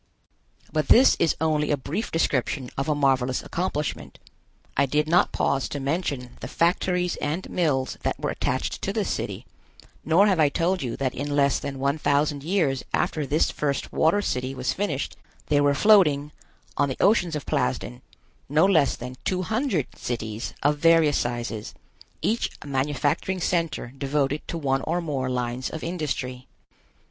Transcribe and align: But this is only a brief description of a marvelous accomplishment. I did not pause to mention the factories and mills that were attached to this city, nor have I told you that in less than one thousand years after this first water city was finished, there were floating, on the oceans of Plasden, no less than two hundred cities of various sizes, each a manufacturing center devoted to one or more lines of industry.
But 0.73 0.87
this 0.87 1.15
is 1.19 1.35
only 1.39 1.69
a 1.69 1.77
brief 1.77 2.11
description 2.11 2.71
of 2.75 2.89
a 2.89 2.95
marvelous 2.95 3.43
accomplishment. 3.43 4.17
I 4.75 4.87
did 4.87 5.07
not 5.07 5.31
pause 5.31 5.69
to 5.69 5.79
mention 5.79 6.37
the 6.39 6.47
factories 6.47 7.17
and 7.17 7.47
mills 7.51 7.99
that 8.01 8.19
were 8.19 8.31
attached 8.31 8.81
to 8.81 8.93
this 8.93 9.11
city, 9.11 9.45
nor 10.03 10.25
have 10.25 10.39
I 10.39 10.49
told 10.49 10.81
you 10.81 10.97
that 10.97 11.13
in 11.13 11.35
less 11.35 11.59
than 11.59 11.77
one 11.77 11.99
thousand 11.99 12.41
years 12.43 12.83
after 12.95 13.27
this 13.27 13.51
first 13.51 13.93
water 13.93 14.23
city 14.23 14.55
was 14.55 14.73
finished, 14.73 15.17
there 15.49 15.61
were 15.61 15.75
floating, 15.75 16.31
on 16.77 16.89
the 16.89 16.97
oceans 16.99 17.35
of 17.35 17.45
Plasden, 17.45 18.01
no 18.49 18.65
less 18.65 18.95
than 18.95 19.17
two 19.23 19.43
hundred 19.43 19.85
cities 19.95 20.55
of 20.63 20.79
various 20.79 21.19
sizes, 21.19 21.75
each 22.23 22.49
a 22.63 22.65
manufacturing 22.65 23.39
center 23.39 23.93
devoted 23.95 24.41
to 24.47 24.57
one 24.57 24.81
or 24.81 24.99
more 24.99 25.29
lines 25.29 25.69
of 25.69 25.83
industry. 25.83 26.47